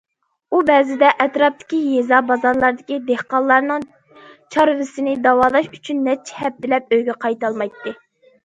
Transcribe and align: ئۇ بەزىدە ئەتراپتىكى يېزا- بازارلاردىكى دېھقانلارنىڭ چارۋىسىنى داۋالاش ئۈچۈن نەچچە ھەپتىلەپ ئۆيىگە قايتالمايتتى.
ئۇ 0.51 0.59
بەزىدە 0.67 1.09
ئەتراپتىكى 1.25 1.81
يېزا- 1.95 2.21
بازارلاردىكى 2.31 2.97
دېھقانلارنىڭ 3.11 3.85
چارۋىسىنى 4.57 5.15
داۋالاش 5.29 5.71
ئۈچۈن 5.79 6.03
نەچچە 6.09 6.39
ھەپتىلەپ 6.43 6.97
ئۆيىگە 6.99 7.17
قايتالمايتتى. 7.29 7.99